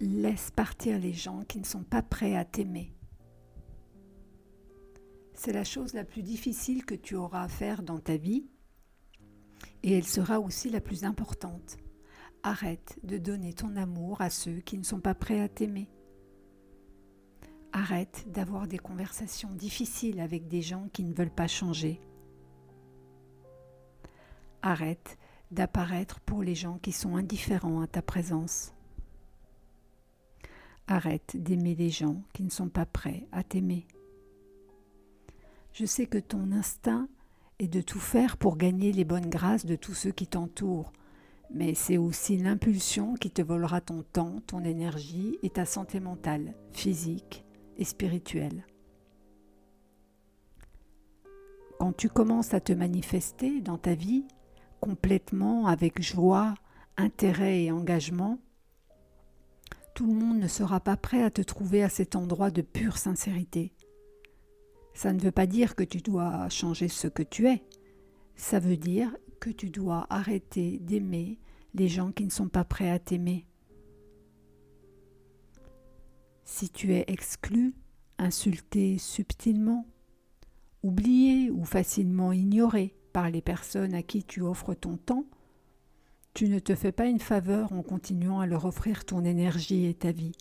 [0.00, 2.92] Laisse partir les gens qui ne sont pas prêts à t'aimer.
[5.34, 8.46] C'est la chose la plus difficile que tu auras à faire dans ta vie
[9.82, 11.76] et elle sera aussi la plus importante.
[12.42, 15.88] Arrête de donner ton amour à ceux qui ne sont pas prêts à t'aimer.
[17.72, 22.00] Arrête d'avoir des conversations difficiles avec des gens qui ne veulent pas changer.
[24.62, 25.18] Arrête
[25.50, 28.73] d'apparaître pour les gens qui sont indifférents à ta présence.
[30.86, 33.86] Arrête d'aimer les gens qui ne sont pas prêts à t'aimer.
[35.72, 37.08] Je sais que ton instinct
[37.58, 40.92] est de tout faire pour gagner les bonnes grâces de tous ceux qui t'entourent,
[41.50, 46.54] mais c'est aussi l'impulsion qui te volera ton temps, ton énergie et ta santé mentale,
[46.72, 47.44] physique
[47.76, 48.66] et spirituelle.
[51.78, 54.24] Quand tu commences à te manifester dans ta vie
[54.80, 56.54] complètement avec joie,
[56.96, 58.38] intérêt et engagement,
[59.94, 62.98] tout le monde ne sera pas prêt à te trouver à cet endroit de pure
[62.98, 63.72] sincérité.
[64.92, 67.62] Ça ne veut pas dire que tu dois changer ce que tu es.
[68.34, 71.38] Ça veut dire que tu dois arrêter d'aimer
[71.74, 73.46] les gens qui ne sont pas prêts à t'aimer.
[76.44, 77.74] Si tu es exclu,
[78.18, 79.86] insulté subtilement,
[80.82, 85.24] oublié ou facilement ignoré par les personnes à qui tu offres ton temps,
[86.34, 89.94] tu ne te fais pas une faveur en continuant à leur offrir ton énergie et
[89.94, 90.32] ta vie.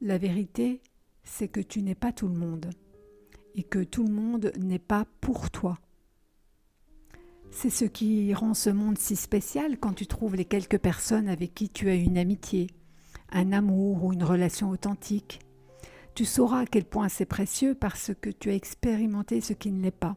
[0.00, 0.82] La vérité,
[1.22, 2.70] c'est que tu n'es pas tout le monde
[3.54, 5.78] et que tout le monde n'est pas pour toi.
[7.52, 11.54] C'est ce qui rend ce monde si spécial quand tu trouves les quelques personnes avec
[11.54, 12.68] qui tu as une amitié,
[13.30, 15.40] un amour ou une relation authentique.
[16.14, 19.82] Tu sauras à quel point c'est précieux parce que tu as expérimenté ce qui ne
[19.82, 20.16] l'est pas.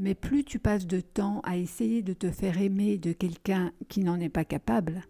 [0.00, 4.04] Mais plus tu passes de temps à essayer de te faire aimer de quelqu'un qui
[4.04, 5.02] n'en est pas capable,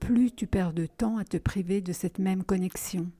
[0.00, 3.10] plus tu perds de temps à te priver de cette même connexion.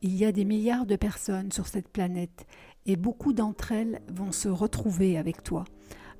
[0.00, 2.46] Il y a des milliards de personnes sur cette planète
[2.86, 5.64] et beaucoup d'entre elles vont se retrouver avec toi,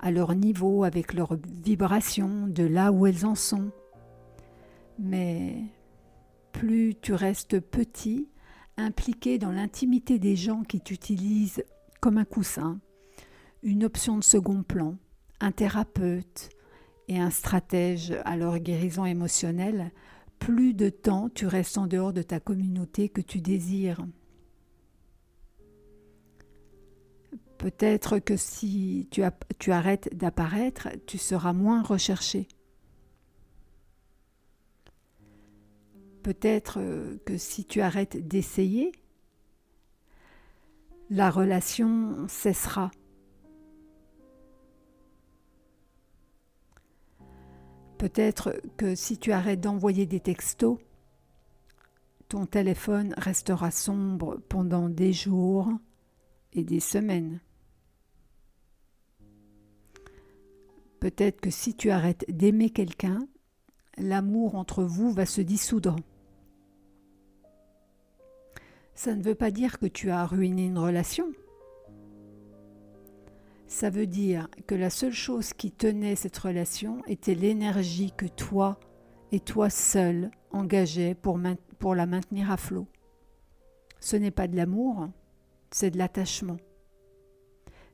[0.01, 3.71] à leur niveau, avec leur vibration, de là où elles en sont.
[4.99, 5.61] Mais
[6.51, 8.27] plus tu restes petit,
[8.77, 11.63] impliqué dans l'intimité des gens qui t'utilisent
[12.01, 12.79] comme un coussin,
[13.63, 14.97] une option de second plan,
[15.39, 16.49] un thérapeute
[17.07, 19.91] et un stratège à leur guérison émotionnelle,
[20.39, 24.05] plus de temps tu restes en dehors de ta communauté que tu désires.
[27.57, 32.47] Peut-être que si tu, arrêtes d'apparaître, tu seras moins recherché.
[36.25, 36.79] Peut-être
[37.23, 38.91] que si tu arrêtes d'essayer,
[41.11, 42.89] la relation cessera.
[47.99, 50.79] Peut-être que si tu arrêtes d'envoyer des textos,
[52.27, 55.69] ton téléphone restera sombre pendant des jours
[56.53, 57.39] et des semaines.
[60.99, 63.27] Peut-être que si tu arrêtes d'aimer quelqu'un,
[63.99, 65.97] l'amour entre vous va se dissoudre.
[68.95, 71.31] Ça ne veut pas dire que tu as ruiné une relation
[73.67, 78.79] ça veut dire que la seule chose qui tenait cette relation était l'énergie que toi
[79.31, 81.39] et toi seul engageais pour,
[81.79, 82.87] pour la maintenir à flot.
[83.99, 85.09] Ce n'est pas de l'amour,
[85.71, 86.57] c'est de l'attachement.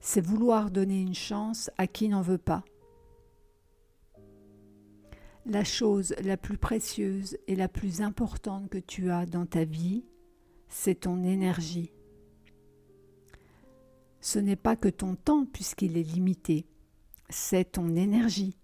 [0.01, 2.63] C'est vouloir donner une chance à qui n'en veut pas.
[5.45, 10.03] La chose la plus précieuse et la plus importante que tu as dans ta vie,
[10.71, 11.91] c'est ton énergie
[14.21, 16.67] ce n'est pas que ton temps puisqu'il est limité,
[17.29, 18.55] c'est ton énergie.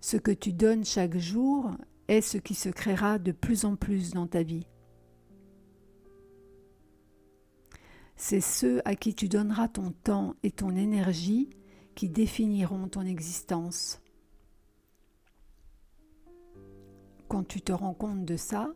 [0.00, 1.70] Ce que tu donnes chaque jour
[2.08, 4.66] est ce qui se créera de plus en plus dans ta vie.
[8.16, 11.50] C'est ceux à qui tu donneras ton temps et ton énergie
[11.94, 14.00] qui définiront ton existence.
[17.28, 18.68] Quand tu te rends compte de ça,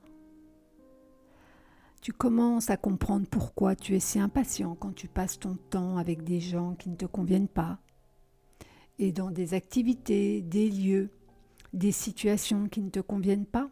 [2.00, 6.24] tu commences à comprendre pourquoi tu es si impatient quand tu passes ton temps avec
[6.24, 7.78] des gens qui ne te conviennent pas
[8.98, 11.10] et dans des activités, des lieux,
[11.72, 13.70] des situations qui ne te conviennent pas.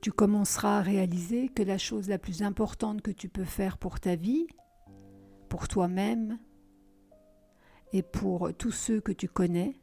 [0.00, 4.00] Tu commenceras à réaliser que la chose la plus importante que tu peux faire pour
[4.00, 4.46] ta vie,
[5.48, 6.38] pour toi-même
[7.92, 9.76] et pour tous ceux que tu connais,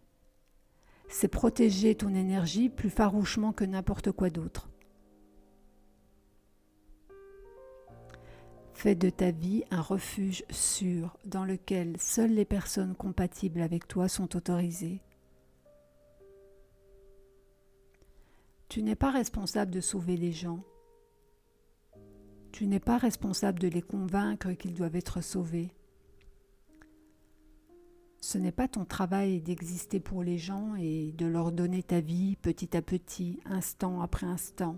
[1.09, 4.69] c'est protéger ton énergie plus farouchement que n'importe quoi d'autre.
[8.75, 14.09] Fais de ta vie un refuge sûr dans lequel seules les personnes compatibles avec toi
[14.09, 14.99] sont autorisées.
[18.67, 20.59] Tu n'es pas responsable de sauver les gens.
[22.51, 25.71] Tu n'es pas responsable de les convaincre qu'ils doivent être sauvés.
[28.19, 32.35] Ce n'est pas ton travail d'exister pour les gens et de leur donner ta vie
[32.35, 34.75] petit à petit, instant après instant.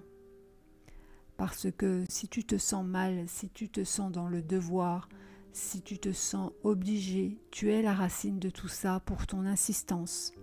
[1.37, 5.07] Parce que si tu te sens mal, si tu te sens dans le devoir,
[5.53, 10.33] si tu te sens obligé, tu es la racine de tout ça pour ton insistance,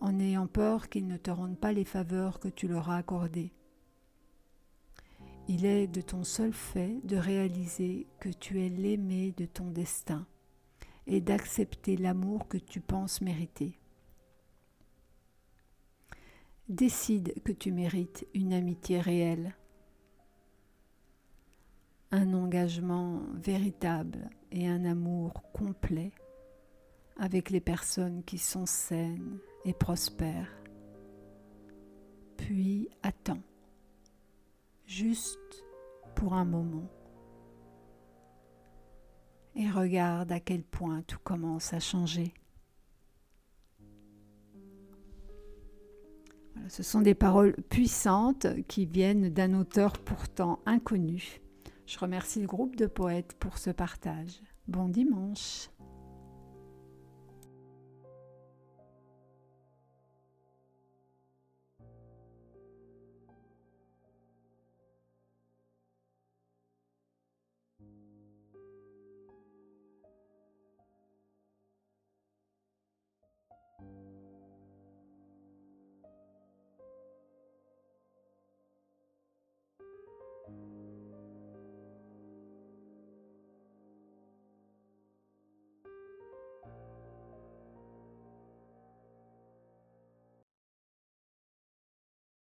[0.00, 3.52] en ayant peur qu'ils ne te rendent pas les faveurs que tu leur as accordées.
[5.48, 10.26] Il est de ton seul fait de réaliser que tu es l'aimé de ton destin
[11.06, 13.78] et d'accepter l'amour que tu penses mériter.
[16.68, 19.56] Décide que tu mérites une amitié réelle
[22.12, 26.10] un engagement véritable et un amour complet
[27.16, 30.50] avec les personnes qui sont saines et prospères.
[32.36, 33.42] Puis attends,
[34.86, 35.64] juste
[36.14, 36.88] pour un moment,
[39.54, 42.34] et regarde à quel point tout commence à changer.
[46.68, 51.40] ce sont des paroles puissantes qui viennent d'un auteur pourtant inconnu
[51.90, 54.40] je remercie le groupe de poètes pour ce partage.
[54.68, 55.70] Bon dimanche.